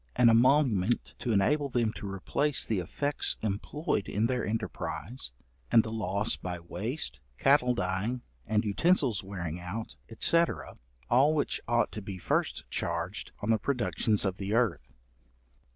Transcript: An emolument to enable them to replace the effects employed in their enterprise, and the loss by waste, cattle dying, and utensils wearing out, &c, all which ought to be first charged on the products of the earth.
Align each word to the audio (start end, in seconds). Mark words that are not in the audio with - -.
An 0.15 0.29
emolument 0.31 1.13
to 1.19 1.31
enable 1.31 1.69
them 1.69 1.93
to 1.93 2.11
replace 2.11 2.65
the 2.65 2.79
effects 2.79 3.37
employed 3.43 4.07
in 4.09 4.25
their 4.25 4.43
enterprise, 4.43 5.31
and 5.71 5.83
the 5.83 5.91
loss 5.91 6.37
by 6.37 6.59
waste, 6.59 7.19
cattle 7.37 7.75
dying, 7.75 8.23
and 8.47 8.65
utensils 8.65 9.23
wearing 9.23 9.59
out, 9.59 9.97
&c, 10.19 10.41
all 11.07 11.35
which 11.35 11.61
ought 11.67 11.91
to 11.91 12.01
be 12.01 12.17
first 12.17 12.63
charged 12.71 13.31
on 13.43 13.51
the 13.51 13.59
products 13.59 14.07
of 14.25 14.37
the 14.37 14.55
earth. 14.55 14.91